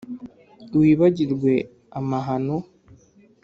wibagirwe 0.79 1.53
amahano 1.99 2.55